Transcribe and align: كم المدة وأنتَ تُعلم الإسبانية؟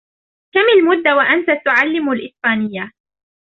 كم 0.53 0.61
المدة 0.89 1.15
وأنتَ 1.15 1.47
تُعلم 1.65 2.11
الإسبانية؟ 2.11 2.91